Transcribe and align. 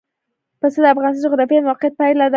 پسه 0.59 0.79
د 0.83 0.85
افغانستان 0.93 1.21
د 1.23 1.25
جغرافیایي 1.25 1.65
موقیعت 1.67 1.93
پایله 1.99 2.25
ده. 2.27 2.29